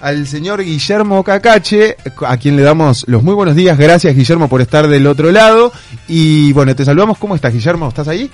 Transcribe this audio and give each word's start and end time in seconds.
al 0.00 0.26
señor 0.26 0.62
Guillermo 0.62 1.22
Cacache, 1.24 1.96
a 2.26 2.36
quien 2.36 2.56
le 2.56 2.62
damos 2.62 3.04
los 3.08 3.22
muy 3.22 3.34
buenos 3.34 3.54
días. 3.54 3.76
Gracias, 3.78 4.14
Guillermo, 4.14 4.48
por 4.48 4.60
estar 4.60 4.86
del 4.88 5.06
otro 5.06 5.30
lado. 5.32 5.72
Y 6.06 6.52
bueno, 6.52 6.74
te 6.76 6.84
saludamos. 6.84 7.18
¿Cómo 7.18 7.34
estás, 7.34 7.52
Guillermo? 7.52 7.88
¿Estás 7.88 8.08
ahí? 8.08 8.30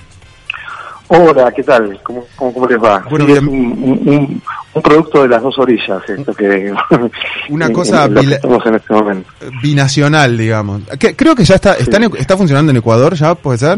Hola, 1.07 1.51
¿qué 1.51 1.61
tal? 1.63 1.99
¿Cómo, 2.01 2.25
cómo, 2.35 2.67
les 2.67 2.79
va? 2.83 3.03
Bueno, 3.09 3.27
Sí, 3.27 3.31
es 3.33 3.39
un, 3.39 3.47
un- 3.49 4.41
un 4.73 4.81
producto 4.81 5.21
de 5.21 5.29
las 5.29 5.41
dos 5.43 5.57
orillas, 5.59 6.01
esto 6.09 6.33
que... 6.33 6.73
Una 7.49 7.69
cosa 7.71 8.05
en 8.05 8.13
lo 8.15 8.21
que 8.21 8.25
bila- 8.27 8.35
estamos 8.37 8.65
en 8.65 8.75
este 8.75 8.93
momento. 8.93 9.29
Binacional, 9.61 10.35
digamos. 10.37 10.81
Que- 10.99 11.15
creo 11.15 11.35
que 11.35 11.43
ya 11.45 11.55
está, 11.55 11.73
está, 11.75 11.97
en- 11.97 12.11
está 12.17 12.35
funcionando 12.35 12.71
en 12.71 12.77
Ecuador, 12.77 13.13
¿ya? 13.13 13.35
¿Puede 13.35 13.59
ser? 13.59 13.77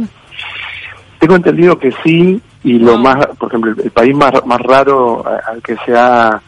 Tengo 1.19 1.35
entendido 1.35 1.77
que 1.77 1.91
sí, 2.03 2.41
y 2.63 2.79
lo 2.79 2.93
Ah. 2.95 2.97
más, 2.99 3.25
por 3.37 3.49
ejemplo, 3.49 3.71
el, 3.73 3.81
el 3.81 3.91
país 3.91 4.15
más, 4.15 4.31
más 4.45 4.59
raro 4.61 5.25
al 5.27 5.61
que 5.61 5.75
se 5.85 5.93
ha 5.97 6.41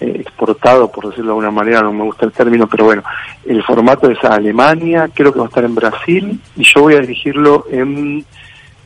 eh, 0.00 0.16
exportado, 0.20 0.90
por 0.90 1.06
decirlo 1.08 1.26
de 1.26 1.30
alguna 1.32 1.50
manera, 1.50 1.82
no 1.82 1.92
me 1.92 2.04
gusta 2.04 2.24
el 2.26 2.32
término, 2.32 2.66
pero 2.66 2.84
bueno, 2.84 3.02
el 3.46 3.62
formato 3.62 4.10
es 4.10 4.22
a 4.24 4.34
Alemania, 4.34 5.08
creo 5.14 5.32
que 5.32 5.38
va 5.38 5.44
a 5.46 5.48
estar 5.48 5.64
en 5.64 5.74
Brasil, 5.74 6.40
y 6.56 6.64
yo 6.64 6.82
voy 6.82 6.94
a 6.94 7.00
dirigirlo 7.00 7.66
en, 7.70 8.24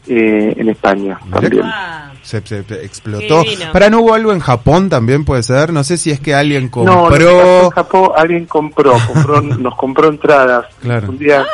eh, 0.07 0.55
en 0.57 0.69
España 0.69 1.19
también. 1.31 1.63
Ah, 1.65 2.13
Se, 2.23 2.41
se- 2.41 2.63
se 2.65 2.85
explotó. 2.85 3.43
Para 3.73 3.91
no 3.91 4.01
hubo 4.01 4.15
algo 4.15 4.33
en 4.33 4.41
Japón 4.41 4.89
también, 4.89 5.25
puede 5.25 5.43
ser. 5.43 5.73
No 5.73 5.85
sé 5.85 5.97
si 5.99 6.11
es 6.11 6.21
que 6.21 6.35
alguien 6.35 6.65
No, 6.65 6.71
compró. 7.07 7.65
en 7.65 7.71
Japón, 7.71 8.11
alguien 8.17 8.47
compró, 8.47 8.95
compró 9.07 9.41
nos 9.43 9.75
compró 9.77 10.09
entradas. 10.09 10.67
Claro. 10.81 11.09
Un 11.11 11.19
día 11.19 11.45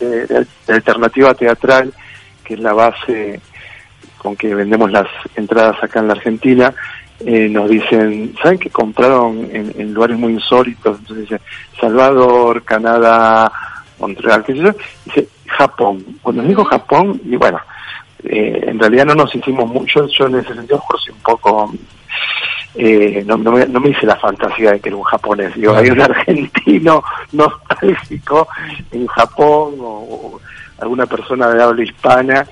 de, 0.00 0.26
de- 0.26 0.46
de 0.66 0.72
alternativa 0.74 1.34
teatral, 1.34 1.92
que 2.44 2.54
es 2.54 2.60
la 2.60 2.72
base 2.72 3.40
con 4.18 4.36
que 4.36 4.54
vendemos 4.54 4.90
las 4.90 5.06
entradas 5.36 5.76
acá 5.82 6.00
en 6.00 6.08
la 6.08 6.14
Argentina, 6.14 6.74
eh, 7.20 7.48
nos 7.48 7.68
dicen, 7.68 8.34
¿saben 8.42 8.58
que 8.58 8.70
compraron 8.70 9.48
en, 9.52 9.72
en 9.76 9.94
lugares 9.94 10.18
muy 10.18 10.34
insólitos? 10.34 10.98
Entonces 10.98 11.28
dice, 11.28 11.40
Salvador, 11.80 12.62
Canadá, 12.62 13.50
Montreal, 13.98 14.44
qué 14.44 14.52
sé 14.52 14.58
yo. 14.60 14.70
Dice, 15.04 15.28
Japón. 15.46 16.04
Cuando 16.22 16.42
digo 16.42 16.64
Japón, 16.64 17.20
y 17.24 17.36
bueno, 17.36 17.60
eh, 18.24 18.64
en 18.66 18.78
realidad 18.78 19.06
no 19.06 19.14
nos 19.14 19.34
hicimos 19.34 19.68
mucho, 19.68 20.06
yo 20.06 20.26
en 20.26 20.36
ese 20.36 20.54
sentido 20.54 20.82
si 21.04 21.10
un 21.10 21.18
poco 21.18 21.72
eh, 22.74 23.24
no, 23.26 23.36
no, 23.36 23.52
me, 23.52 23.66
no 23.66 23.80
me 23.80 23.90
hice 23.90 24.06
la 24.06 24.16
fantasía 24.16 24.72
de 24.72 24.80
que 24.80 24.88
era 24.88 24.96
un 24.96 25.02
japonés. 25.02 25.54
Digo, 25.54 25.74
hay 25.74 25.90
un 25.90 26.00
argentino 26.00 27.02
nostálgico 27.32 28.48
en 28.92 29.06
Japón 29.08 29.74
o, 29.80 29.84
o 29.84 30.40
alguna 30.78 31.06
persona 31.06 31.48
de 31.48 31.62
habla 31.62 31.82
hispana. 31.82 32.46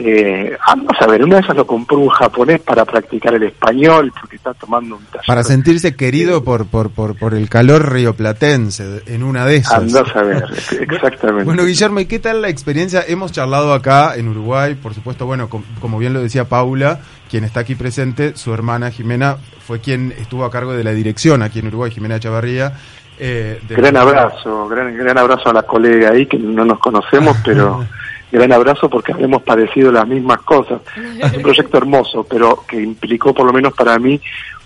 Eh, 0.00 0.56
vamos 0.64 0.92
a 1.00 1.06
ver, 1.08 1.24
una 1.24 1.36
de 1.36 1.40
esas 1.42 1.56
lo 1.56 1.66
compró 1.66 1.98
un 1.98 2.08
japonés 2.08 2.60
para 2.60 2.84
practicar 2.84 3.34
el 3.34 3.42
español 3.42 4.12
porque 4.20 4.36
está 4.36 4.54
tomando 4.54 4.94
un 4.96 5.04
taller. 5.06 5.26
Para 5.26 5.42
sentirse 5.42 5.96
querido 5.96 6.44
por, 6.44 6.66
por, 6.66 6.90
por, 6.90 7.16
por 7.18 7.34
el 7.34 7.48
calor 7.48 7.92
rioplatense, 7.92 9.02
en 9.06 9.22
una 9.24 9.44
de 9.44 9.56
esas. 9.56 9.74
Andás 9.82 10.14
a 10.14 10.22
ver, 10.22 10.44
exactamente. 10.80 11.44
Bueno, 11.44 11.64
Guillermo, 11.64 11.98
¿y 12.00 12.06
qué 12.06 12.18
tal 12.20 12.42
la 12.42 12.48
experiencia? 12.48 13.02
Hemos 13.06 13.32
charlado 13.32 13.72
acá 13.72 14.14
en 14.16 14.28
Uruguay, 14.28 14.76
por 14.80 14.94
supuesto, 14.94 15.26
bueno, 15.26 15.48
com- 15.48 15.64
como 15.80 15.98
bien 15.98 16.12
lo 16.12 16.20
decía 16.20 16.44
Paula, 16.48 17.00
quien 17.28 17.42
está 17.44 17.60
aquí 17.60 17.74
presente, 17.74 18.36
su 18.36 18.54
hermana 18.54 18.90
Jimena 18.92 19.36
fue 19.66 19.80
quien 19.80 20.12
estuvo 20.16 20.44
a 20.44 20.50
cargo 20.50 20.74
de 20.74 20.84
la 20.84 20.92
dirección 20.92 21.42
aquí 21.42 21.58
en 21.58 21.66
Uruguay, 21.68 21.90
Jimena 21.90 22.20
Chavarría. 22.20 22.72
eh, 23.18 23.60
gran 23.68 23.96
abrazo, 23.96 24.68
gran, 24.68 24.96
gran 24.96 25.18
abrazo 25.18 25.50
a 25.50 25.52
la 25.52 25.62
colega 25.64 26.10
ahí 26.12 26.26
que 26.26 26.38
no 26.38 26.64
nos 26.64 26.78
conocemos, 26.78 27.36
pero 27.44 27.84
gran 28.32 28.52
abrazo 28.52 28.88
porque 28.90 29.12
hemos 29.18 29.42
padecido 29.42 29.90
las 29.92 30.06
mismas 30.06 30.38
cosas. 30.42 30.80
Es 31.20 31.32
un 31.34 31.42
proyecto 31.42 31.76
hermoso, 31.78 32.24
pero 32.28 32.64
que 32.68 32.80
implicó 32.80 33.32
por 33.34 33.46
lo 33.46 33.52
menos 33.52 33.72
para 33.74 33.98
mí 33.98 34.20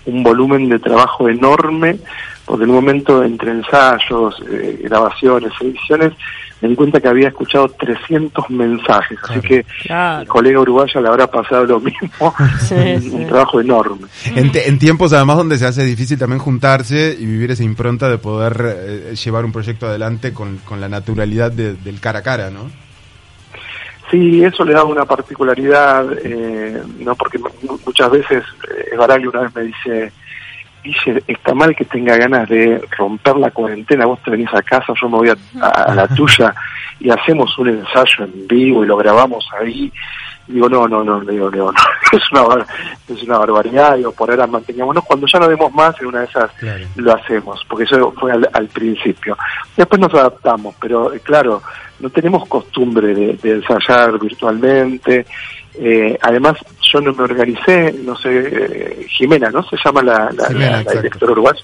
un 0.05 0.23
volumen 0.25 0.69
de 0.69 0.79
trabajo 0.81 1.29
enorme, 1.29 1.97
porque 2.45 2.65
en 2.65 2.71
un 2.71 2.77
momento 2.77 3.23
entre 3.23 3.53
ensayos, 3.53 4.35
eh, 4.51 4.81
grabaciones, 4.83 5.53
ediciones, 5.61 6.13
me 6.61 6.69
di 6.69 6.75
cuenta 6.77 7.01
que 7.01 7.09
había 7.09 7.29
escuchado 7.29 7.69
300 7.69 8.51
mensajes, 8.51 9.19
así 9.23 9.41
Claro. 9.41 9.43
que 9.49 9.57
mi 9.59 9.83
claro. 9.85 10.27
colega 10.29 10.61
uruguaya 10.61 11.01
le 11.01 11.09
habrá 11.09 11.27
pasado 11.29 11.65
lo 11.67 11.81
mismo, 11.81 12.35
Sí, 12.61 12.75
un, 12.75 13.01
sí. 13.03 13.11
un 13.13 13.27
trabajo 13.29 13.61
enorme. 13.61 14.07
En, 14.35 14.51
te- 14.53 14.69
en 14.69 14.79
tiempos 14.81 15.13
además 15.13 15.37
donde 15.37 15.57
se 15.59 15.67
hace 15.67 15.85
difícil 15.85 16.19
también 16.19 16.41
juntarse 16.41 17.17
y 17.19 17.25
vivir 17.25 17.53
esa 17.53 17.63
impronta 17.65 18.09
de 18.09 18.19
poder 18.19 18.61
eh, 18.77 19.15
llevar 19.25 19.45
un 19.45 19.53
proyecto 19.53 19.87
adelante 19.87 20.33
con, 20.33 20.59
con 20.65 20.81
la 20.81 20.89
naturalidad 20.89 21.51
de- 21.53 21.75
del 21.75 22.01
cara 22.01 22.21
a 22.21 22.23
cara, 22.23 22.51
¿no? 22.51 22.71
Sí, 24.13 24.45
eso 24.45 24.65
le 24.65 24.75
da 24.75 24.85
una 24.85 25.05
particularidad, 25.07 26.07
eh, 26.23 26.81
no 27.01 27.15
porque 27.17 27.39
mu- 27.39 27.49
muchas 27.85 28.11
veces 28.11 28.45
eh, 28.93 28.95
Baragli 28.97 29.27
una 29.27 29.41
vez 29.41 29.55
me 29.57 29.63
dice, 29.63 30.13
Guille, 30.85 31.23
está 31.27 31.55
mal 31.55 31.75
que 31.75 31.87
tenga 31.87 32.17
ganas 32.19 32.47
de 32.49 32.81
romper 32.99 33.37
la 33.39 33.51
cuarentena, 33.51 34.05
vos 34.07 34.21
te 34.23 34.31
venís 34.31 34.53
a 34.53 34.63
casa, 34.63 34.93
yo 35.01 35.09
me 35.09 35.17
voy 35.17 35.31
a, 35.31 35.37
a- 35.63 35.85
a 35.85 35.95
la 35.95 36.09
tuya 36.09 36.55
y 37.01 37.09
hacemos 37.11 37.57
un 37.59 37.69
ensayo 37.71 38.25
en 38.25 38.47
vivo 38.47 38.85
y 38.85 38.87
lo 38.87 38.97
grabamos 38.99 39.49
ahí. 39.61 39.91
Digo, 40.49 40.69
no, 40.69 40.89
no, 40.89 41.05
no, 41.05 41.21
le 41.23 41.33
digo, 41.33 41.49
Leo, 41.51 41.71
no, 41.73 41.79
es 42.13 42.23
una, 42.33 42.67
es 43.09 43.23
una 43.23 43.39
barbaridad, 43.39 43.97
digo, 43.97 44.13
por 44.13 44.31
ahora 44.31 44.47
mantengámonos, 44.47 45.05
cuando 45.05 45.27
ya 45.27 45.39
no 45.39 45.49
demos 45.49 45.73
más 45.73 45.99
en 46.01 46.07
una 46.09 46.21
de 46.21 46.25
esas 46.27 46.51
Claro. 46.53 46.85
lo 46.97 47.13
hacemos, 47.15 47.65
porque 47.69 47.85
eso 47.85 48.13
fue 48.19 48.33
al, 48.33 48.49
al 48.53 48.67
principio. 48.69 49.37
Después 49.77 50.01
nos 50.01 50.13
adaptamos, 50.15 50.75
pero 50.81 51.13
eh, 51.15 51.21
claro, 51.21 51.63
no 52.01 52.11
tenemos 52.11 52.49
costumbre 52.49 53.15
de, 53.15 53.39
de 53.41 53.51
ensayar 53.53 54.19
virtualmente. 54.19 55.27
Eh, 55.75 56.19
además, 56.21 56.57
yo 56.93 57.01
no 57.01 57.15
me 57.15 57.23
organicé, 57.23 57.95
no 58.05 58.15
sé, 58.17 58.29
eh, 58.31 59.07
Jimena, 59.09 59.49
¿no? 59.51 59.63
Se 59.63 59.77
llama 59.83 60.03
la, 60.03 60.29
la, 60.37 60.49
Jimena, 60.49 60.83
la- 60.83 60.93
directora 60.93 61.33
uruguaya. 61.33 61.63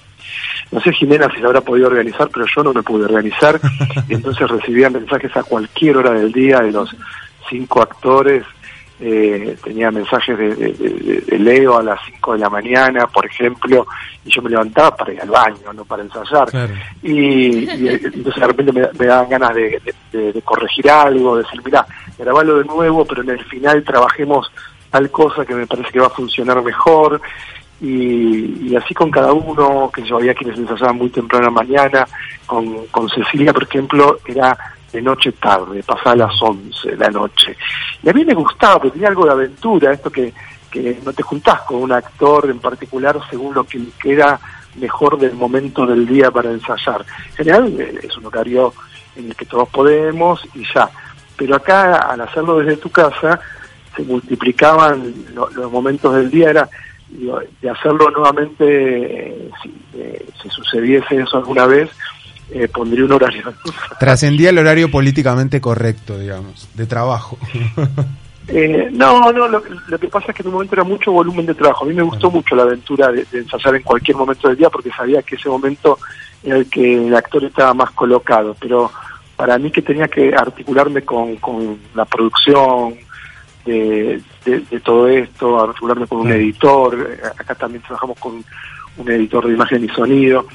No 0.71 0.79
sé 0.81 0.91
Jimena 0.93 1.29
si 1.35 1.41
la 1.41 1.47
habrá 1.47 1.61
podido 1.61 1.87
organizar, 1.87 2.29
pero 2.33 2.45
yo 2.55 2.63
no 2.63 2.73
me 2.73 2.81
pude 2.81 3.05
organizar. 3.05 3.59
y 4.07 4.13
entonces 4.15 4.47
recibía 4.47 4.89
mensajes 4.89 5.35
a 5.35 5.43
cualquier 5.43 5.97
hora 5.97 6.11
del 6.11 6.31
día 6.31 6.59
de 6.61 6.71
los 6.71 6.95
cinco 7.49 7.81
actores. 7.81 8.43
Eh, 9.01 9.55
tenía 9.63 9.91
mensajes 9.91 10.37
de, 10.37 10.53
de- 10.55 10.73
de- 10.73 11.23
de 11.25 11.39
Leo 11.39 11.77
a 11.77 11.83
las 11.83 11.99
5 12.05 12.33
de 12.33 12.39
la 12.39 12.49
mañana, 12.49 13.07
por 13.07 13.25
ejemplo, 13.25 13.87
y 14.25 14.29
yo 14.29 14.41
me 14.41 14.49
levantaba 14.49 14.93
para 14.95 15.13
ir 15.13 15.21
al 15.21 15.29
baño, 15.29 15.71
no 15.73 15.85
para 15.85 16.03
ensayar. 16.03 16.49
Claro. 16.49 16.73
Y, 17.01 17.11
y, 17.11 17.87
eh, 17.87 18.01
entonces 18.03 18.35
de 18.41 18.47
repente 18.47 18.73
me, 18.73 18.81
me 18.99 19.05
daban 19.05 19.29
ganas 19.29 19.55
de, 19.55 19.79
corregir 20.43 20.89
algo, 20.89 21.37
de 21.37 21.43
decir, 21.43 21.61
mira, 21.63 21.85
grabalo 22.17 22.57
de 22.57 22.65
nuevo, 22.65 23.05
pero 23.05 23.21
en 23.21 23.29
el 23.29 23.45
final 23.45 23.83
trabajemos 23.83 24.51
tal 24.89 25.09
cosa 25.11 25.45
que 25.45 25.55
me 25.55 25.65
parece 25.65 25.91
que 25.91 25.99
va 26.01 26.07
a 26.07 26.11
funcionar 26.11 26.61
mejor. 26.61 27.21
Y, 27.81 28.67
y 28.71 28.75
así 28.75 28.93
con 28.93 29.09
cada 29.09 29.31
uno, 29.31 29.89
que 29.93 30.03
yo 30.03 30.17
había 30.17 30.33
quienes 30.33 30.57
ensayaban 30.59 30.97
muy 30.97 31.09
temprano 31.09 31.47
en 31.47 31.53
la 31.55 31.61
mañana, 31.63 32.07
con, 32.45 32.87
con 32.87 33.07
Cecilia, 33.07 33.53
por 33.53 33.63
ejemplo, 33.63 34.19
era 34.27 34.57
de 34.91 35.01
noche 35.01 35.31
tarde, 35.33 35.83
pasaba 35.83 36.15
las 36.15 36.41
11 36.41 36.91
de 36.91 36.97
la 36.97 37.09
noche. 37.09 37.55
Y 38.03 38.09
a 38.09 38.13
mí 38.13 38.25
me 38.25 38.33
gustaba, 38.33 38.75
porque 38.75 38.91
tenía 38.91 39.09
algo 39.09 39.25
de 39.25 39.31
aventura, 39.31 39.91
esto 39.93 40.09
que, 40.11 40.33
que 40.71 40.99
no 41.05 41.13
te 41.13 41.23
juntás 41.23 41.61
con 41.61 41.77
un 41.81 41.91
actor 41.91 42.49
en 42.49 42.59
particular 42.59 43.19
según 43.29 43.53
lo 43.53 43.63
que 43.63 43.79
queda 44.01 44.39
mejor 44.75 45.17
del 45.17 45.33
momento 45.33 45.85
del 45.85 46.05
día 46.07 46.31
para 46.31 46.51
ensayar. 46.51 47.05
En 47.31 47.35
general 47.35 47.75
eh, 47.79 47.99
es 48.03 48.17
un 48.17 48.25
horario 48.27 48.73
en 49.15 49.27
el 49.27 49.35
que 49.35 49.45
todos 49.45 49.67
podemos 49.69 50.41
y 50.53 50.63
ya. 50.73 50.89
Pero 51.37 51.55
acá, 51.55 51.95
al 51.97 52.21
hacerlo 52.21 52.59
desde 52.59 52.77
tu 52.77 52.89
casa, 52.89 53.39
se 53.95 54.03
multiplicaban 54.03 55.13
lo- 55.33 55.49
los 55.51 55.71
momentos 55.71 56.15
del 56.15 56.29
día, 56.29 56.49
era 56.51 56.69
de 57.09 57.69
hacerlo 57.69 58.11
nuevamente, 58.11 58.63
eh, 58.65 59.49
si, 59.63 59.73
eh, 59.95 60.25
si 60.41 60.49
sucediese 60.49 61.15
eso 61.19 61.37
alguna 61.37 61.65
vez, 61.65 61.89
eh, 62.51 62.67
pondría 62.67 63.05
un 63.05 63.11
horario. 63.11 63.53
Trascendía 63.99 64.49
el 64.49 64.57
horario 64.57 64.89
políticamente 64.91 65.59
correcto, 65.61 66.17
digamos, 66.17 66.67
de 66.75 66.85
trabajo. 66.85 67.37
Eh, 68.51 68.89
no, 68.91 69.31
no, 69.31 69.47
lo, 69.47 69.61
lo 69.89 69.99
que 69.99 70.07
pasa 70.07 70.27
es 70.29 70.35
que 70.35 70.41
en 70.41 70.47
un 70.47 70.53
momento 70.55 70.73
era 70.73 70.83
mucho 70.83 71.11
volumen 71.11 71.45
de 71.45 71.53
trabajo. 71.53 71.85
A 71.85 71.87
mí 71.87 71.93
me 71.93 72.01
gustó 72.01 72.31
mucho 72.31 72.55
la 72.55 72.63
aventura 72.63 73.11
de, 73.11 73.23
de 73.31 73.39
ensayar 73.41 73.75
en 73.75 73.83
cualquier 73.83 74.17
momento 74.17 74.47
del 74.47 74.57
día 74.57 74.71
porque 74.71 74.89
sabía 74.89 75.21
que 75.21 75.35
ese 75.35 75.47
momento 75.49 75.99
era 76.43 76.57
el 76.57 76.67
que 76.67 77.07
el 77.07 77.15
actor 77.15 77.43
estaba 77.43 77.75
más 77.75 77.91
colocado. 77.91 78.55
Pero 78.59 78.91
para 79.35 79.59
mí 79.59 79.69
que 79.69 79.83
tenía 79.83 80.07
que 80.07 80.33
articularme 80.33 81.03
con, 81.03 81.35
con 81.35 81.77
la 81.93 82.05
producción 82.05 82.95
de, 83.67 84.19
de- 84.43 84.59
de 84.61 84.79
todo 84.79 85.07
esto, 85.07 85.61
articularme 85.61 86.07
con 86.07 86.21
un 86.21 86.31
editor. 86.31 86.95
Eh, 87.07 87.27
Acá 87.37 87.53
también 87.53 87.83
trabajamos 87.83 88.17
con 88.17 88.43
un 88.97 89.11
editor 89.11 89.45
de 89.47 89.53
imagen 89.53 89.83
y 89.85 89.89
sonido. 89.89 90.47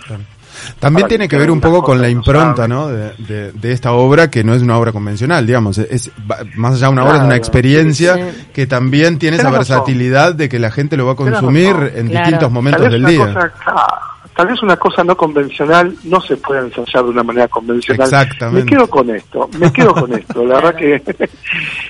También 0.79 1.09
tiene 1.09 1.29
que 1.29 1.37
ver 1.39 1.51
un 1.51 1.61
poco 1.61 1.83
con 1.83 2.01
la 2.01 2.09
impronta. 2.09 2.67
¿no? 2.69 2.89
De, 2.89 3.13
de- 3.19 3.53
de 3.53 3.73
esta 3.73 3.93
obra 3.93 4.31
que 4.31 4.45
no 4.45 4.55
es 4.55 4.63
una 4.63 4.77
obra 4.79 4.93
convencional, 4.93 5.47
digamos. 5.47 5.79
Es 5.79 6.11
más 6.57 6.75
allá 6.75 6.87
de 6.87 6.93
una 6.93 7.05
obra, 7.05 7.17
es 7.19 7.23
una 7.23 7.37
experiencia 7.37 8.15
sí. 8.17 8.47
que 8.53 8.67
también 8.67 9.19
tiene 9.19 9.37
esa 9.37 9.51
versatilidad 9.51 10.35
de 10.35 10.49
que 10.49 10.59
la 10.59 10.71
gente 10.71 10.97
lo 10.97 11.07
va 11.07 11.13
a 11.13 11.17
consumir 11.17 11.93
en 11.95 12.09
Claro. 12.09 12.25
distintos 12.27 12.51
momentos 12.53 12.91
del 12.91 13.05
día. 13.05 13.27
cosa, 13.35 13.51
claro, 13.51 13.87
tal 14.35 14.49
vez 14.49 14.63
una 14.63 14.77
cosa 14.77 15.05
no 15.05 15.17
convencional 15.17 15.95
no 16.05 16.21
se 16.21 16.37
puede 16.37 16.61
ensayar 16.61 17.05
de 17.05 17.11
una 17.11 17.23
manera 17.23 17.49
convencional. 17.49 18.07
Exactamente. 18.07 18.65
Me 18.65 18.71
quedo 18.71 18.89
con 18.89 19.11
esto, 19.11 19.49
me 19.59 19.73
quedo 19.73 19.95
con 19.95 20.13
esto, 20.19 20.45
la 20.45 20.57
verdad 20.57 20.75
que 20.75 21.03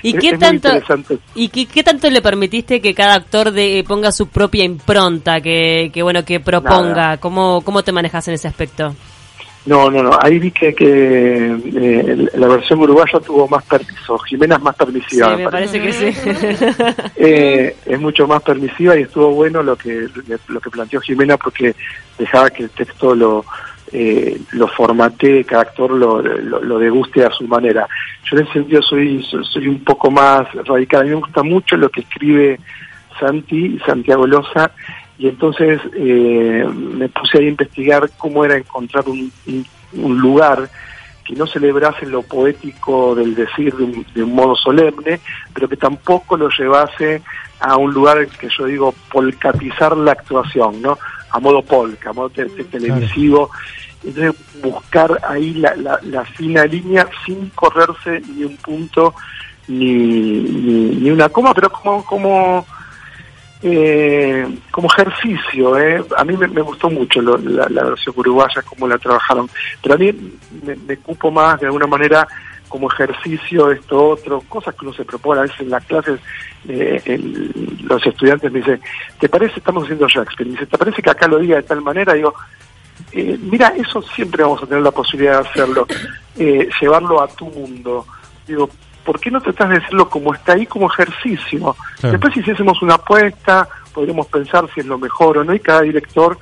¿Y 0.03 0.13
qué 0.17 0.37
tanto 0.37 0.69
y 1.33 1.49
qué, 1.49 1.83
tanto 1.83 2.09
le 2.09 2.21
permitiste 2.21 2.81
que 2.81 2.93
cada 2.93 3.15
actor 3.15 3.51
de, 3.51 3.83
ponga 3.87 4.11
su 4.11 4.27
propia 4.27 4.63
impronta, 4.63 5.41
que, 5.41 5.89
que 5.93 6.03
bueno, 6.03 6.23
que 6.23 6.39
proponga? 6.39 7.17
¿Cómo 7.17 7.61
cómo 7.61 7.83
te 7.83 7.91
manejas 7.91 8.27
en 8.27 8.35
ese 8.35 8.47
aspecto? 8.47 8.95
No, 9.65 9.89
no, 9.89 10.03
no. 10.03 10.11
Ahí 10.21 10.37
vi 10.37 10.51
que, 10.51 10.75
que 10.75 11.57
eh, 11.75 12.29
la 12.35 12.47
versión 12.47 12.79
uruguaya 12.79 13.19
tuvo 13.19 13.47
más 13.47 13.63
permiso. 13.65 14.17
Jimena 14.19 14.55
es 14.55 14.61
más 14.61 14.75
permisiva. 14.75 15.29
Sí, 15.29 15.43
me, 15.43 15.49
parece, 15.49 15.81
que 15.81 15.93
sí. 15.93 16.13
Eh, 17.15 17.75
es 17.85 17.99
mucho 17.99 18.27
más 18.27 18.43
permisiva 18.43 18.95
y 18.95 19.03
estuvo 19.03 19.31
bueno 19.31 19.63
lo 19.63 19.75
que 19.75 20.07
lo 20.47 20.59
que 20.59 20.69
planteó 20.69 21.01
Jimena 21.01 21.37
porque 21.37 21.75
dejaba 22.17 22.49
que 22.49 22.63
el 22.63 22.69
texto 22.69 23.15
lo 23.15 23.45
eh, 23.91 24.39
lo 24.51 24.67
formate, 24.67 25.43
cada 25.45 25.63
actor 25.63 25.91
lo, 25.91 26.21
lo, 26.21 26.79
deguste 26.79 27.23
a 27.23 27.31
su 27.31 27.47
manera. 27.47 27.87
Yo 28.29 28.37
en 28.37 28.43
ese 28.43 28.53
sentido 28.53 28.81
soy 28.81 29.23
soy 29.23 29.67
un 29.67 29.83
poco 29.83 30.11
más 30.11 30.51
radical. 30.65 31.01
A 31.01 31.03
mí 31.05 31.09
me 31.11 31.15
gusta 31.15 31.43
mucho 31.43 31.77
lo 31.77 31.89
que 31.89 32.01
escribe 32.01 32.59
Santi, 33.19 33.79
Santiago 33.85 34.27
Loza, 34.27 34.71
y 35.17 35.27
entonces 35.27 35.79
eh, 35.95 36.65
me 36.73 37.07
puse 37.09 37.37
a 37.37 37.41
investigar 37.41 38.09
cómo 38.17 38.43
era 38.43 38.57
encontrar 38.57 39.07
un, 39.07 39.31
un, 39.93 40.17
lugar 40.17 40.69
que 41.23 41.33
no 41.35 41.47
celebrase 41.47 42.05
lo 42.05 42.21
poético 42.21 43.15
del 43.15 43.33
decir 43.33 43.73
de 43.75 44.23
un, 44.23 44.35
modo 44.35 44.55
solemne, 44.55 45.19
pero 45.53 45.69
que 45.69 45.77
tampoco 45.77 46.35
lo 46.35 46.49
llevase 46.49 47.21
a 47.59 47.77
un 47.77 47.93
lugar 47.93 48.27
que 48.27 48.49
yo 48.55 48.65
digo 48.65 48.93
polcatizar 49.11 49.95
la 49.95 50.11
actuación, 50.11 50.81
¿no? 50.81 50.99
A 51.31 51.39
modo 51.39 51.61
polka, 51.61 52.09
a 52.09 52.13
modo 52.13 52.29
televisivo. 52.29 53.49
Entonces 54.03 54.35
buscar 54.61 55.19
ahí 55.27 55.53
la, 55.55 55.75
la, 55.75 56.25
fina 56.25 56.65
línea 56.65 57.07
sin 57.25 57.49
correrse 57.49 58.21
ni 58.35 58.43
un 58.43 58.57
punto 58.57 59.15
ni, 59.67 59.93
ni, 59.93 61.09
una 61.09 61.29
coma, 61.29 61.53
pero 61.53 61.71
como, 61.71 62.05
como 62.05 62.65
eh, 63.67 64.47
como 64.69 64.87
ejercicio. 64.87 65.75
Eh. 65.79 66.03
A 66.15 66.23
mí 66.23 66.37
me, 66.37 66.61
gustó 66.61 66.87
mucho 66.87 67.19
la, 67.19 67.83
versión 67.83 68.13
uruguaya, 68.15 68.61
cómo 68.61 68.87
la 68.87 68.99
trabajaron, 68.99 69.49
pero 69.81 69.95
a 69.95 69.97
mí 69.97 70.13
me, 70.63 70.97
cupo 70.97 71.31
más 71.31 71.59
de 71.59 71.65
alguna 71.65 71.87
manera 71.87 72.27
como 72.69 72.91
ejercicio 72.91 73.71
esto 73.71 74.09
otro, 74.09 74.41
cosas 74.41 74.75
que 74.75 74.85
uno 74.85 74.93
se 74.93 75.05
propone 75.05 75.39
a 75.39 75.43
veces 75.43 75.61
en 75.61 75.69
las 75.71 75.83
clases, 75.85 76.19
eh, 76.67 77.19
los 77.83 78.05
estudiantes 78.05 78.51
me 78.51 78.59
dicen, 78.59 78.79
¿te 79.19 79.29
parece, 79.29 79.57
estamos 79.57 79.83
haciendo 79.83 80.07
Shakespeare, 80.07 80.47
me 80.47 80.53
dice, 80.53 80.67
¿te 80.67 80.77
parece 80.77 81.01
que 81.01 81.09
acá 81.09 81.27
lo 81.27 81.39
diga 81.39 81.55
de 81.55 81.63
tal 81.63 81.81
manera? 81.81 82.13
Digo, 82.13 82.35
eh, 83.13 83.37
mira, 83.41 83.73
eso 83.77 83.99
siempre 84.01 84.43
vamos 84.43 84.61
a 84.61 84.67
tener 84.67 84.83
la 84.83 84.91
posibilidad 84.91 85.41
de 85.41 85.49
hacerlo, 85.49 85.87
eh, 86.37 86.69
llevarlo 86.79 87.21
a 87.21 87.27
tu 87.27 87.45
mundo. 87.47 88.05
Digo, 88.47 88.69
¿por 89.05 89.19
qué 89.19 89.31
no 89.31 89.39
tratas 89.39 89.69
de 89.69 89.79
decirlo 89.79 90.09
como 90.09 90.33
está 90.33 90.53
ahí, 90.53 90.65
como 90.65 90.91
ejercicio? 90.91 91.75
Después 92.01 92.33
si 92.33 92.39
hiciésemos 92.41 92.81
una 92.81 92.95
apuesta, 92.95 93.67
podríamos 93.93 94.27
pensar 94.27 94.65
si 94.73 94.81
es 94.81 94.85
lo 94.85 94.97
mejor 94.97 95.37
o 95.37 95.43
no, 95.43 95.53
y 95.53 95.59
cada 95.59 95.81
director 95.81 96.37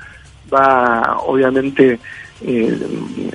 va, 0.51 1.17
obviamente, 1.25 1.99
eh, 2.41 2.79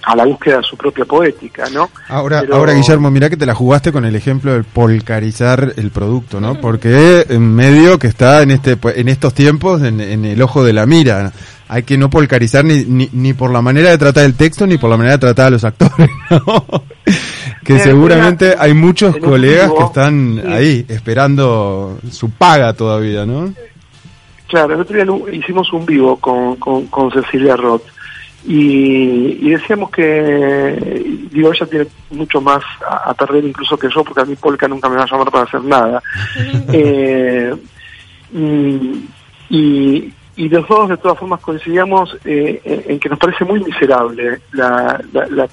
a 0.05 0.17
la 0.17 0.25
búsqueda 0.25 0.59
de 0.59 0.63
su 0.65 0.77
propia 0.77 1.05
poética, 1.05 1.69
¿no? 1.71 1.91
Ahora, 2.09 2.43
ahora 2.53 2.73
Guillermo, 2.73 3.11
mira 3.11 3.31
que 3.31 3.37
te 3.37 3.47
la 3.47 3.55
jugaste 3.55 3.93
con 3.93 4.05
el 4.05 4.17
ejemplo 4.17 4.53
del 4.53 4.65
polcarizar 4.65 5.75
el 5.77 5.91
producto, 5.91 6.41
¿no? 6.41 6.61
Porque 6.61 7.25
en 7.29 7.55
medio 7.55 7.99
que 7.99 8.07
está 8.07 8.43
en 8.43 8.51
este 8.51 8.77
en 8.97 9.09
estos 9.09 9.35
tiempos 9.35 9.83
en, 9.83 10.01
el 10.01 10.43
ojo 10.43 10.65
de 10.65 10.73
la 10.73 10.87
mira. 10.87 11.33
Hay 11.71 11.83
que 11.83 11.99
no 11.99 12.09
polcarizar 12.09 12.65
ni, 12.65 12.85
ni, 12.87 13.11
ni, 13.13 13.35
por 13.35 13.51
la 13.51 13.61
manera 13.61 13.91
de 13.91 13.99
tratar 13.99 14.25
el 14.25 14.35
texto 14.35 14.67
ni 14.67 14.79
por 14.79 14.89
la 14.89 14.97
manera 14.97 15.17
de 15.17 15.21
tratar 15.21 15.49
a 15.49 15.51
los 15.51 15.65
actores, 15.65 16.09
¿no? 16.31 16.65
Que 17.69 17.79
seguramente 17.81 18.55
hay 18.59 18.73
muchos 18.73 19.19
colegas 19.19 19.71
que 19.71 19.85
están 19.85 20.43
ahí 20.49 20.87
esperando 20.89 21.99
su 22.11 22.31
paga 22.31 22.73
todavía, 22.73 23.27
¿no? 23.27 23.53
Claro, 24.47 24.73
el 24.73 24.81
otro 24.81 24.97
día 24.97 25.37
hicimos 25.37 25.71
un 25.75 25.85
vivo 25.85 26.17
con, 26.17 26.57
con, 26.57 27.13
Cecilia 27.13 27.57
Roth 27.57 27.83
y, 28.47 29.51
decíamos 29.51 29.91
que, 29.91 31.29
digo, 31.31 31.53
ella 31.53 31.67
tiene 31.67 31.87
mucho 32.11 32.41
más 32.41 32.63
a, 32.89 33.13
perder 33.13 33.45
incluso 33.45 33.77
que 33.77 33.91
yo, 33.95 34.03
porque 34.03 34.23
a 34.23 34.25
mí 34.25 34.35
Polka 34.35 34.67
nunca 34.67 34.89
me 34.89 34.97
va 34.97 35.03
a 35.03 35.07
llamar 35.07 35.31
para 35.31 35.45
hacer 35.45 35.63
nada. 35.63 36.03
eh, 36.73 37.55
y, 39.51 40.13
y 40.37 40.49
los 40.49 40.67
dos 40.67 40.89
de 40.89 40.97
todas 40.97 41.19
formas 41.19 41.41
coincidíamos 41.41 42.17
eh, 42.25 42.85
en 42.89 42.99
que 42.99 43.11
nos 43.11 43.19
parece 43.19 43.45
muy 43.45 43.63
miserable 43.63 44.41
la, 44.53 44.99
la, 45.13 45.27
la 45.27 45.49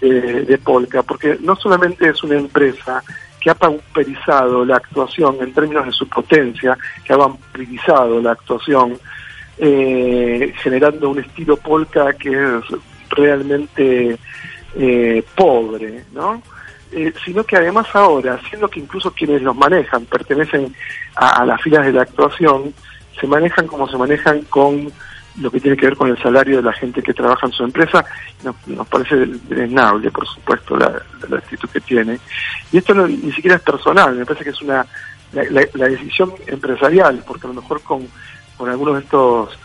de, 0.00 0.58
Polka, 0.58 1.02
porque 1.02 1.38
no 1.40 1.56
solamente 1.56 2.08
es 2.08 2.22
una 2.22 2.36
empresa 2.36 3.02
que 3.40 3.50
ha 3.50 3.54
pauperizado 3.54 4.64
la 4.64 4.76
actuación 4.76 5.36
en 5.40 5.52
términos 5.52 5.86
de 5.86 5.92
su 5.92 6.08
potencia, 6.08 6.76
que 7.04 7.12
ha 7.12 7.16
vampirizado 7.16 8.20
la 8.20 8.32
actuación, 8.32 8.98
eh, 9.58 10.52
generando 10.62 11.10
un 11.10 11.18
estilo 11.18 11.56
polka 11.56 12.12
que 12.12 12.30
es 12.30 12.64
realmente 13.10 14.18
eh, 14.76 15.24
pobre, 15.34 16.04
¿no? 16.12 16.42
Eh, 16.90 17.12
sino 17.24 17.44
que 17.44 17.56
además 17.56 17.86
ahora, 17.92 18.40
siendo 18.48 18.68
que 18.68 18.80
incluso 18.80 19.12
quienes 19.12 19.42
los 19.42 19.54
manejan 19.54 20.06
pertenecen 20.06 20.74
a 21.16 21.44
las 21.44 21.60
filas 21.60 21.84
de 21.84 21.92
la 21.92 22.02
actuación, 22.02 22.72
se 23.20 23.26
manejan 23.26 23.66
como 23.66 23.88
se 23.88 23.98
manejan 23.98 24.42
con 24.42 24.90
lo 25.40 25.50
que 25.50 25.60
tiene 25.60 25.76
que 25.76 25.86
ver 25.86 25.96
con 25.96 26.08
el 26.08 26.18
salario 26.18 26.56
de 26.56 26.62
la 26.62 26.72
gente 26.72 27.02
que 27.02 27.14
trabaja 27.14 27.46
en 27.46 27.52
su 27.52 27.64
empresa, 27.64 28.04
nos, 28.44 28.56
nos 28.66 28.86
parece 28.88 29.16
desnable, 29.16 30.10
por 30.10 30.26
supuesto, 30.26 30.76
la, 30.76 31.02
actitud 31.36 31.68
que 31.68 31.80
tiene. 31.80 32.18
Y 32.72 32.78
esto 32.78 32.94
ni 32.94 33.32
siquiera 33.32 33.56
es 33.56 33.62
personal, 33.62 34.14
me 34.14 34.26
parece 34.26 34.44
que 34.44 34.50
es 34.50 34.62
una 34.62 34.86
la, 35.32 35.88
decisión 35.88 36.32
empresarial, 36.46 37.22
porque 37.26 37.46
a 37.46 37.48
lo 37.48 37.60
mejor 37.60 37.82
con, 37.82 38.06
con 38.56 38.68
algunos 38.68 38.94
de 38.94 39.00
estos 39.00 39.58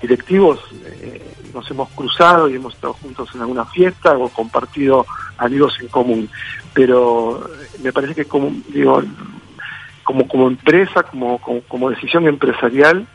directivos 0.00 0.58
eh, 0.84 1.34
nos 1.52 1.70
hemos 1.70 1.90
cruzado 1.90 2.48
y 2.48 2.54
hemos 2.54 2.74
estado 2.74 2.94
juntos 2.94 3.28
en 3.34 3.42
alguna 3.42 3.66
fiesta 3.66 4.16
o 4.16 4.28
compartido 4.28 5.06
amigos 5.36 5.76
en 5.80 5.88
común, 5.88 6.30
pero 6.72 7.48
me 7.82 7.92
parece 7.92 8.14
que 8.14 8.24
como 8.24 8.52
digo 8.68 9.02
como 10.02 10.26
como 10.26 10.48
empresa, 10.48 11.02
como, 11.02 11.38
como 11.38 11.90
decisión 11.90 12.26
empresarial, 12.26 13.06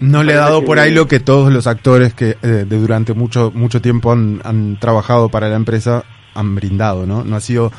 no 0.00 0.22
le 0.22 0.34
ha 0.34 0.38
dado 0.38 0.64
por 0.64 0.78
ahí 0.78 0.92
lo 0.92 1.08
que 1.08 1.20
todos 1.20 1.52
los 1.52 1.66
actores 1.66 2.14
que 2.14 2.36
eh, 2.42 2.64
de 2.66 2.78
durante 2.78 3.14
mucho 3.14 3.50
mucho 3.54 3.80
tiempo 3.80 4.12
han, 4.12 4.76
trabajado 4.78 5.28
para 5.28 5.48
la 5.48 5.56
empresa 5.56 6.04
han 6.34 6.54
brindado, 6.54 7.06
¿no? 7.06 7.24
No 7.24 7.36
ha 7.36 7.40
sido... 7.40 7.72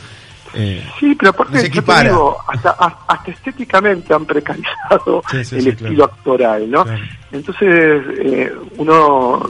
Eh, 0.54 0.84
sí, 1.00 1.14
pero 1.14 1.30
aparte, 1.32 1.70
digo, 1.70 2.38
hasta, 2.48 2.72
hasta 2.72 3.32
estéticamente 3.32 4.14
han 4.14 4.26
precarizado 4.26 5.22
el 5.52 5.68
estilo 5.68 6.06
actoral, 6.06 6.72
¿no? 6.72 6.86
Entonces, 7.32 8.02
eh, 8.18 8.52
uno 8.78 9.48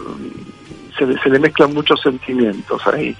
se, 0.97 1.17
se 1.19 1.29
le 1.29 1.39
mezclan 1.39 1.73
muchos 1.73 2.01
sentimientos 2.01 2.85
ahí. 2.87 3.15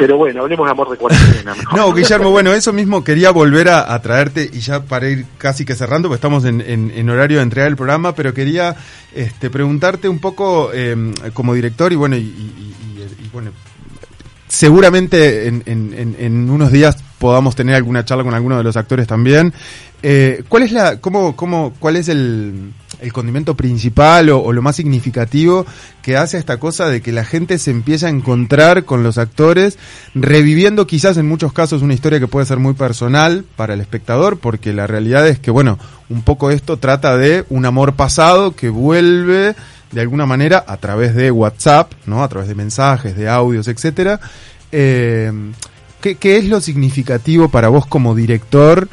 Pero 0.00 0.16
bueno, 0.16 0.40
hablemos 0.40 0.66
de 0.66 0.70
amor 0.70 0.90
de 0.90 0.96
cuarentena. 0.96 1.54
no, 1.76 1.92
Guillermo, 1.92 2.30
bueno, 2.30 2.54
eso 2.54 2.72
mismo 2.72 3.04
quería 3.04 3.32
volver 3.32 3.68
a, 3.68 4.00
traerte 4.00 4.48
y 4.50 4.60
ya 4.60 4.82
para 4.82 5.10
ir 5.10 5.26
casi 5.36 5.66
que 5.66 5.74
cerrando, 5.74 6.08
porque 6.08 6.16
estamos 6.16 6.46
en, 6.46 7.10
horario 7.10 7.36
de 7.36 7.42
entrega 7.42 7.66
del 7.66 7.76
programa, 7.76 8.14
pero 8.14 8.32
quería 8.32 8.74
este, 9.14 9.50
preguntarte 9.50 10.08
un 10.08 10.18
poco 10.18 10.72
em, 10.72 11.12
como 11.34 11.52
director 11.52 11.92
y 11.92 11.96
bueno, 11.96 12.16
y, 12.16 12.32
bueno, 13.30 13.50
seguramente 14.48 15.48
en, 15.48 15.62
en, 15.66 16.50
unos 16.50 16.72
días 16.72 16.96
podamos 17.18 17.54
tener 17.54 17.74
alguna 17.74 18.02
charla 18.02 18.24
con 18.24 18.32
alguno 18.32 18.56
de 18.56 18.64
los 18.64 18.78
actores 18.78 19.06
también. 19.06 19.52
Eh, 20.02 20.44
¿Cuál 20.48 20.62
es 20.62 20.72
la, 20.72 20.98
cómo, 20.98 21.36
cómo, 21.36 21.74
cuál 21.78 21.96
es 21.96 22.08
el, 22.08 22.72
el 23.00 23.12
condimento 23.12 23.54
principal 23.54 24.30
o, 24.30 24.52
lo 24.52 24.62
más 24.62 24.76
significativo 24.76 25.66
que 26.02 26.16
hace 26.16 26.38
esta 26.38 26.58
cosa 26.58 26.88
de 26.88 27.00
que 27.00 27.12
la 27.12 27.24
gente 27.24 27.58
se 27.58 27.70
empieza 27.70 28.06
a 28.06 28.10
encontrar 28.10 28.84
con 28.84 29.02
los 29.02 29.18
actores, 29.18 29.78
reviviendo 30.14 30.86
quizás 30.86 31.16
en 31.16 31.28
muchos 31.28 31.52
casos 31.52 31.82
una 31.82 31.94
historia 31.94 32.20
que 32.20 32.28
puede 32.28 32.46
ser 32.46 32.58
muy 32.58 32.74
personal 32.74 33.44
para 33.56 33.74
el 33.74 33.80
espectador, 33.80 34.38
porque 34.38 34.72
la 34.72 34.86
realidad 34.86 35.26
es 35.28 35.38
que, 35.38 35.50
bueno, 35.50 35.78
un 36.08 36.22
poco 36.22 36.50
esto 36.50 36.76
trata 36.76 37.16
de 37.16 37.44
un 37.48 37.66
amor 37.66 37.94
pasado 37.94 38.54
que 38.54 38.68
vuelve 38.68 39.54
de 39.92 40.00
alguna 40.00 40.26
manera 40.26 40.64
a 40.66 40.76
través 40.76 41.14
de 41.14 41.30
WhatsApp, 41.30 41.92
¿no? 42.06 42.22
A 42.22 42.28
través 42.28 42.48
de 42.48 42.54
mensajes, 42.54 43.16
de 43.16 43.28
audios, 43.28 43.68
etcétera. 43.68 44.20
Eh, 44.72 45.32
¿qué, 46.00 46.14
¿Qué 46.14 46.38
es 46.38 46.44
lo 46.44 46.60
significativo 46.60 47.48
para 47.48 47.68
vos 47.68 47.86
como 47.86 48.14
director? 48.14 48.88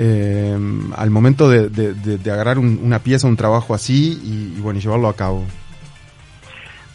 Eh, 0.00 0.56
al 0.96 1.10
momento 1.10 1.50
de, 1.50 1.68
de, 1.68 2.30
agarrar 2.30 2.58
una 2.58 3.00
pieza, 3.00 3.26
un 3.26 3.36
trabajo 3.36 3.74
así 3.74 4.12
y, 4.22 4.60
bueno, 4.60 4.78
y 4.78 4.82
llevarlo 4.82 5.08
a 5.08 5.16
cabo? 5.16 5.44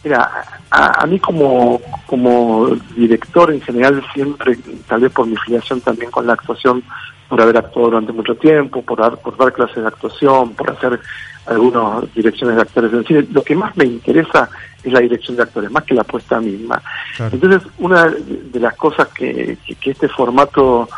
Mira, 0.02 0.30
a, 0.70 1.06
mí 1.06 1.18
como, 1.18 1.82
como 2.06 2.68
director 2.96 3.52
en 3.52 3.60
general 3.60 4.02
siempre, 4.14 4.56
tal 4.88 5.02
vez 5.02 5.12
por 5.12 5.26
mi 5.26 5.36
filiación 5.36 5.82
también 5.82 6.10
con 6.10 6.26
la 6.26 6.32
actuación, 6.32 6.82
por 7.28 7.42
haber 7.42 7.58
actuado 7.58 7.90
durante 7.90 8.12
mucho 8.12 8.34
tiempo, 8.36 8.80
por 8.80 8.98
dar, 8.98 9.18
por 9.18 9.36
dar 9.36 9.52
clases 9.52 9.82
de 9.82 9.88
actuación, 9.88 10.54
por 10.54 10.70
hacer 10.70 10.98
algunas 11.44 12.12
direcciones 12.14 12.56
de 12.56 12.62
actores 12.62 12.90
en 12.90 13.04
cine. 13.04 13.26
Lo 13.32 13.42
que 13.42 13.54
más 13.54 13.76
me 13.76 13.84
interesa 13.84 14.48
es 14.82 14.90
la 14.90 15.00
dirección 15.00 15.36
de 15.36 15.42
actores, 15.42 15.70
más 15.70 15.84
que 15.84 15.94
la 15.94 16.00
apuesta 16.00 16.40
misma. 16.40 16.80
Entonces, 17.18 17.62
una 17.78 18.08
de 18.08 18.60
las 18.60 18.74
cosas 18.76 19.08
que, 19.08 19.58
que, 19.78 19.90
este 19.90 20.08
formato 20.08 20.88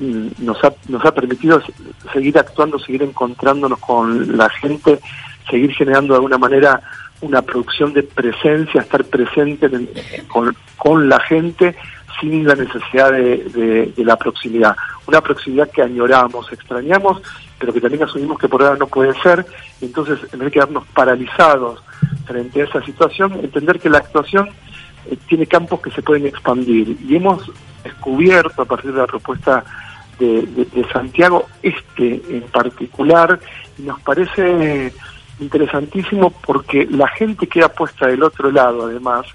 nos 0.00 0.62
ha, 0.64 0.72
nos 0.88 1.04
ha 1.04 1.12
permitido 1.12 1.60
seguir 2.12 2.38
actuando, 2.38 2.78
seguir 2.78 3.02
encontrándonos 3.02 3.78
con 3.78 4.36
la 4.36 4.48
gente, 4.48 5.00
seguir 5.50 5.72
generando 5.74 6.14
de 6.14 6.18
alguna 6.18 6.38
manera 6.38 6.80
una 7.20 7.42
producción 7.42 7.92
de 7.92 8.04
presencia, 8.04 8.80
estar 8.80 9.04
presente 9.04 9.68
con, 10.28 10.54
con 10.76 11.08
la 11.08 11.18
gente 11.20 11.74
sin 12.20 12.46
la 12.46 12.54
necesidad 12.54 13.12
de, 13.12 13.92
de, 13.94 14.04
la 14.04 14.16
proximidad. 14.16 14.76
Una 15.06 15.20
proximidad 15.20 15.70
que 15.70 15.82
añoramos, 15.82 16.50
extrañamos, 16.52 17.22
pero 17.58 17.72
que 17.72 17.80
también 17.80 18.02
asumimos 18.02 18.38
que 18.38 18.48
por 18.48 18.62
ahora 18.62 18.76
no 18.76 18.86
puede 18.86 19.14
ser. 19.20 19.46
Entonces, 19.80 20.18
en 20.32 20.38
vez 20.40 20.46
de 20.46 20.50
quedarnos 20.52 20.84
paralizados 20.88 21.82
frente 22.26 22.62
a 22.62 22.64
esa 22.64 22.82
situación, 22.82 23.32
entender 23.34 23.78
que 23.78 23.90
la 23.90 23.98
actuación 23.98 24.48
eh, 25.06 25.16
tiene 25.28 25.46
campos 25.46 25.80
que 25.80 25.90
se 25.90 26.02
pueden 26.02 26.26
expandir. 26.26 26.96
Y 27.08 27.16
hemos 27.16 27.50
descubierto 27.84 28.62
a 28.62 28.64
partir 28.64 28.92
de 28.92 28.98
la 28.98 29.06
propuesta 29.06 29.64
de, 30.18 30.42
de 30.42 30.88
Santiago 30.92 31.46
este 31.62 32.22
en 32.28 32.42
particular, 32.52 33.38
y 33.78 33.82
nos 33.82 34.00
parece 34.00 34.92
interesantísimo 35.40 36.30
porque 36.30 36.86
la 36.90 37.08
gente 37.08 37.46
queda 37.46 37.68
puesta 37.68 38.06
del 38.06 38.22
otro 38.22 38.50
lado, 38.50 38.86
además, 38.86 39.26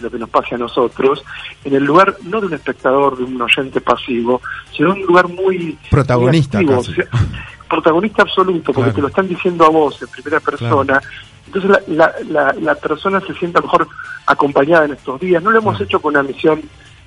lo 0.00 0.10
que 0.10 0.18
nos 0.18 0.28
pase 0.28 0.54
a 0.54 0.58
nosotros, 0.58 1.24
en 1.64 1.74
el 1.74 1.84
lugar 1.84 2.16
no 2.24 2.40
de 2.40 2.48
un 2.48 2.54
espectador, 2.54 3.16
de 3.16 3.24
un 3.24 3.40
oyente 3.40 3.80
pasivo, 3.80 4.40
sino 4.76 4.92
un 4.92 5.02
lugar 5.02 5.28
muy... 5.28 5.78
Protagonista. 5.90 6.60
protagonista 7.68 8.22
absoluto, 8.22 8.72
porque 8.72 8.92
te 8.92 9.00
lo 9.00 9.08
están 9.08 9.28
diciendo 9.28 9.64
a 9.64 9.68
vos 9.68 10.02
en 10.02 10.08
primera 10.08 10.40
persona. 10.40 11.00
Entonces 11.46 11.70
la, 11.88 12.12
la, 12.28 12.54
la, 12.60 12.74
persona 12.74 13.20
se 13.20 13.34
siente 13.34 13.60
mejor 13.60 13.86
acompañada 14.26 14.86
en 14.86 14.92
estos 14.92 15.20
días. 15.20 15.42
No 15.42 15.50
lo 15.50 15.58
hemos 15.58 15.80
hecho 15.80 16.00
con 16.00 16.14
una 16.14 16.22
misión 16.22 16.62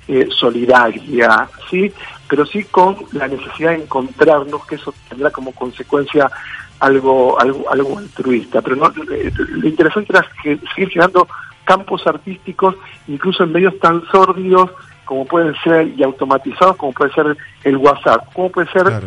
eh, 0.08 0.28
solidaria, 0.30 1.48
¿sí? 1.70 1.92
Pero 2.28 2.46
sí 2.46 2.64
con 2.64 2.96
la 3.12 3.28
necesidad 3.28 3.70
de 3.70 3.82
encontrarnos, 3.82 4.66
que 4.66 4.76
eso 4.76 4.94
tendrá 5.08 5.30
como 5.30 5.52
consecuencia 5.52 6.30
algo 6.80 7.40
algo 7.40 7.70
algo 7.70 7.98
altruista. 7.98 8.60
Pero 8.62 8.76
no, 8.76 8.86
eh, 9.12 9.32
lo 9.36 9.68
interesante 9.68 10.12
era 10.12 10.26
seguir 10.74 10.90
generando 10.90 11.28
campos 11.64 12.06
artísticos, 12.06 12.76
incluso 13.08 13.44
en 13.44 13.52
medios 13.52 13.78
tan 13.80 14.02
sórdidos 14.10 14.70
como 15.04 15.24
pueden 15.24 15.54
ser 15.64 15.88
y 15.96 16.02
automatizados 16.02 16.76
como 16.76 16.92
puede 16.92 17.12
ser 17.12 17.36
el 17.64 17.76
WhatsApp, 17.76 18.32
como 18.34 18.50
puede 18.50 18.70
ser, 18.70 19.02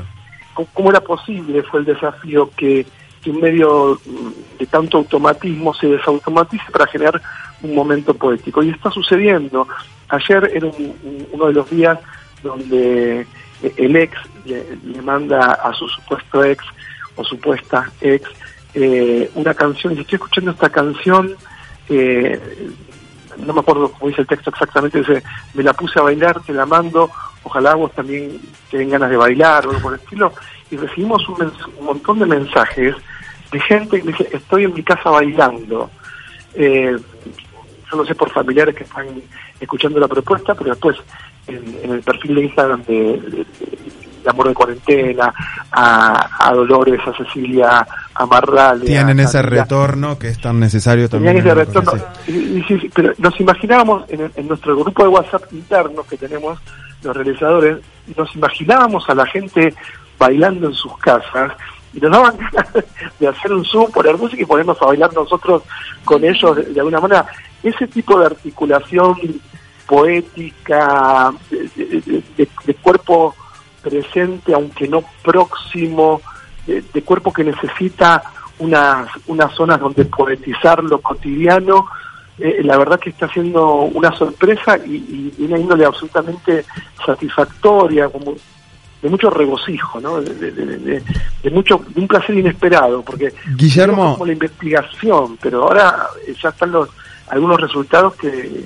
cómo, 0.73 0.89
era 0.89 1.01
posible, 1.01 1.61
fue 1.63 1.81
el 1.81 1.85
desafío 1.85 2.49
que, 2.55 2.85
que 3.21 3.31
un 3.31 3.41
medio 3.41 3.99
de 4.57 4.65
tanto 4.65 4.97
automatismo 4.97 5.73
se 5.73 5.87
desautomatice 5.87 6.71
para 6.71 6.87
generar 6.87 7.21
un 7.61 7.75
momento 7.75 8.13
poético. 8.13 8.63
Y 8.63 8.69
está 8.69 8.89
sucediendo. 8.91 9.67
Ayer 10.09 10.51
era 10.53 10.67
uno 11.31 11.47
de 11.47 11.53
los 11.53 11.69
días 11.69 11.99
donde 12.41 13.27
el 13.61 13.95
ex 13.95 14.17
le, 14.45 15.01
manda 15.01 15.53
a 15.53 15.73
su 15.73 15.87
supuesto 15.89 16.43
ex 16.43 16.63
o 17.15 17.23
supuesta 17.23 17.91
ex 17.99 18.29
eh, 18.73 19.29
una 19.35 19.53
canción, 19.53 19.97
y 19.97 20.01
estoy 20.01 20.15
escuchando 20.15 20.51
esta 20.51 20.69
canción 20.69 21.35
eh, 21.89 22.39
no 23.37 23.53
me 23.53 23.61
acuerdo 23.61 23.91
cómo 23.91 24.09
dice 24.09 24.21
el 24.21 24.27
texto 24.27 24.49
exactamente, 24.49 24.99
dice, 24.99 25.23
me 25.53 25.63
la 25.63 25.73
puse 25.73 25.99
a 25.99 26.03
bailar, 26.03 26.41
te 26.41 26.53
la 26.53 26.65
mando, 26.65 27.09
ojalá 27.43 27.75
vos 27.75 27.91
también 27.93 28.39
tengan 28.69 28.89
ganas 28.89 29.09
de 29.09 29.17
bailar 29.17 29.65
o 29.65 29.69
algo 29.69 29.81
por 29.81 29.93
el 29.93 29.99
estilo, 29.99 30.33
y 30.69 30.77
recibimos 30.77 31.27
un, 31.29 31.51
montón 31.81 32.19
de 32.19 32.25
mensajes 32.25 32.95
de 33.51 33.59
gente 33.59 34.01
que 34.01 34.07
dice, 34.07 34.29
estoy 34.31 34.65
en 34.65 34.73
mi 34.73 34.83
casa 34.83 35.09
bailando. 35.09 35.89
Eh, 36.53 36.95
yo 37.91 37.97
no 37.97 38.05
sé 38.05 38.15
por 38.15 38.31
familiares 38.31 38.75
que 38.75 38.83
están 38.83 39.07
escuchando 39.59 39.99
la 39.99 40.07
propuesta, 40.07 40.53
pero 40.55 40.71
después 40.71 40.97
en, 41.47 41.91
el 41.91 42.01
perfil 42.01 42.35
de 42.35 42.43
Instagram 42.45 42.83
de, 42.83 43.45
Amor 44.25 44.49
de 44.49 44.53
Cuarentena, 44.53 45.33
a, 45.71 46.51
Dolores, 46.53 46.99
a 47.07 47.13
Cecilia, 47.17 47.87
a 48.13 48.25
Marral. 48.25 48.81
Tienen 48.81 49.19
ese 49.19 49.41
retorno 49.41 50.19
que 50.19 50.27
es 50.27 50.39
tan 50.39 50.59
necesario 50.59 51.09
también. 51.09 51.41
Tienen 51.41 51.51
ese 51.51 51.65
retorno. 51.65 52.03
pero 52.93 53.13
nos 53.17 53.39
imaginábamos 53.39 54.03
en, 54.09 54.47
nuestro 54.47 54.75
grupo 54.77 55.03
de 55.03 55.09
WhatsApp 55.09 55.51
interno 55.51 56.03
que 56.03 56.17
tenemos 56.17 56.59
los 57.01 57.15
realizadores, 57.15 57.77
nos 58.15 58.35
imaginábamos 58.35 59.09
a 59.09 59.15
la 59.15 59.25
gente 59.25 59.73
bailando 60.19 60.67
en 60.67 60.73
sus 60.73 60.95
casas 60.97 61.53
y 61.93 61.99
nos 61.99 62.11
daban 62.11 62.37
ganas 62.51 62.85
de 63.19 63.27
hacer 63.27 63.53
un 63.53 63.65
zoom, 63.65 63.91
poner 63.91 64.17
música 64.17 64.41
y 64.41 64.45
ponernos 64.45 64.81
a 64.81 64.85
bailar 64.85 65.13
nosotros 65.13 65.63
con 66.05 66.23
ellos 66.23 66.73
de 66.73 66.79
alguna 66.79 66.99
manera. 66.99 67.25
Ese 67.63 67.87
tipo 67.87 68.19
de 68.19 68.27
articulación 68.27 69.15
poética, 69.85 71.33
de, 71.49 72.73
cuerpo 72.81 73.35
presente, 73.81 74.53
aunque 74.53 74.87
no 74.87 75.03
próximo, 75.23 76.21
de, 76.67 77.01
cuerpo 77.01 77.33
que 77.33 77.43
necesita 77.43 78.21
unas, 78.59 79.09
unas 79.27 79.53
zonas 79.55 79.79
donde 79.79 80.05
poetizar 80.05 80.83
lo 80.83 81.01
cotidiano, 81.01 81.87
eh, 82.37 82.61
la 82.63 82.77
verdad 82.77 82.99
que 82.99 83.09
está 83.09 83.27
siendo 83.29 83.73
una 83.81 84.11
sorpresa 84.15 84.77
y, 84.77 85.33
y, 85.37 85.45
una 85.45 85.57
índole 85.57 85.85
absolutamente 85.85 86.63
satisfactoria, 87.03 88.07
como 88.09 88.35
de 89.01 89.09
mucho 89.09 89.29
regocijo, 89.29 89.99
¿no? 89.99 90.21
De, 90.21 91.01
mucho 91.51 91.81
de 91.87 92.01
un 92.01 92.07
placer 92.07 92.37
inesperado, 92.37 93.01
porque 93.01 93.33
Guillermo 93.55 94.13
como 94.13 94.25
la 94.25 94.33
investigación, 94.33 95.37
pero 95.41 95.63
ahora 95.63 96.07
ya 96.41 96.49
están 96.49 96.71
los 96.71 96.89
algunos 97.27 97.61
resultados 97.61 98.15
que 98.15 98.65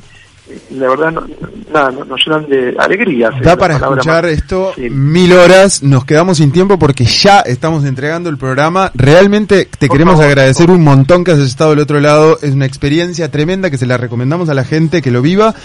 la 0.72 0.90
verdad 0.90 1.12
no, 1.12 1.25
nada, 1.72 1.92
nos 1.92 2.25
llenan 2.25 2.48
de 2.50 2.75
alegría. 2.78 3.32
Da 3.42 3.56
para 3.56 3.75
escuchar 3.75 4.25
esto 4.25 4.74
mil 4.78 5.34
horas, 5.34 5.84
nos 5.84 6.04
quedamos 6.06 6.38
sin 6.38 6.52
tiempo 6.52 6.78
porque 6.78 7.06
ya 7.06 7.40
estamos 7.40 7.86
entregando 7.86 8.30
el 8.30 8.38
programa. 8.38 8.92
Realmente 8.94 9.70
te 9.78 9.88
queremos 9.88 10.20
agradecer 10.20 10.70
un 10.70 10.84
montón 10.84 11.24
que 11.24 11.32
has 11.32 11.40
estado 11.40 11.72
del 11.72 11.80
otro 11.80 12.00
lado, 12.00 12.40
es 12.42 12.54
una 12.54 12.66
experiencia 12.66 13.32
tremenda 13.32 13.70
que 13.70 13.78
se 13.78 13.86
la 13.86 13.98
recomendamos 13.98 14.50
a 14.50 14.54
la 14.54 14.66
gente 14.66 15.02
que 15.02 15.12
lo 15.12 15.22
viva 15.22 15.56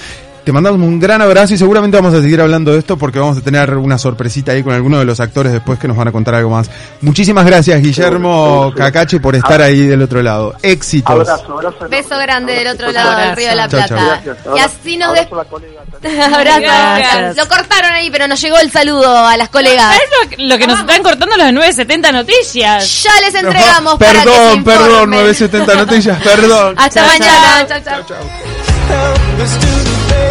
te 0.49 0.52
mandamos 0.52 0.81
un 0.81 0.99
gran 0.99 1.21
abrazo 1.21 1.52
y 1.52 1.59
seguramente 1.59 1.99
vamos 1.99 2.14
a 2.14 2.23
seguir 2.23 2.40
hablando 2.40 2.73
de 2.73 2.78
esto 2.78 2.97
porque 2.97 3.19
vamos 3.19 3.37
a 3.37 3.43
tener 3.43 3.76
una 3.76 3.99
sorpresita 3.99 4.52
ahí 4.52 4.62
con 4.62 4.73
alguno 4.73 4.99
de 4.99 5.05
los 5.05 5.21
actores 5.21 5.52
después 5.52 5.78
que 5.78 5.87
nos 5.87 5.95
van 5.95 6.09
a 6.09 6.12
contar 6.12 6.37
algo 6.37 6.49
más. 6.49 6.71
Muchísimas 7.02 7.45
gracias, 7.45 7.83
Guillermo 7.83 8.73
Cacache, 8.75 9.21
por 9.21 9.37
estar 9.37 9.61
ahí 9.61 9.85
del 9.85 10.00
otro 10.00 10.23
lado. 10.23 10.55
Éxitos. 10.62 11.28
Abrazo, 11.28 11.52
abrazo. 11.52 11.88
Beso 11.90 12.17
grande 12.17 12.55
del 12.55 12.69
otro 12.69 12.90
lado 12.90 13.14
del 13.19 13.37
Río 13.37 13.50
de 13.50 13.57
la 13.57 13.69
Plata. 13.69 14.23
Y 14.57 14.59
así 14.59 14.97
nos 14.97 15.11
Abrazo. 15.11 15.61
Lo 17.37 17.47
cortaron 17.47 17.93
ahí, 17.93 18.11
pero 18.11 18.26
nos 18.26 18.40
llegó 18.40 18.57
el 18.57 18.71
saludo 18.71 19.19
a 19.19 19.37
las 19.37 19.50
colegas. 19.50 19.97
Es 19.97 20.38
lo, 20.38 20.57
que 20.57 20.67
nos 20.67 20.81
están 20.81 21.02
cortando 21.02 21.37
las 21.37 21.52
970 21.52 22.11
noticias. 22.11 23.02
Ya 23.02 23.11
les 23.21 23.35
entregamos. 23.35 23.99
perdón, 23.99 24.64
perdón, 24.64 25.11
970 25.11 25.75
noticias, 25.75 26.23
perdón. 26.23 26.75
Hasta 26.78 27.05
mañana. 27.05 27.67
chao. 27.69 28.02
chao. 28.07 28.17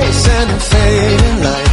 chasing 0.08 0.50
a 0.50 0.60
fading 0.60 1.44
light. 1.44 1.67